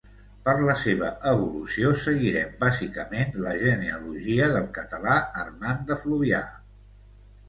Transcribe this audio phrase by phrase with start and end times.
[0.45, 6.41] Per la seva evolució seguirem bàsicament la genealogia del català Armand de Fluvià.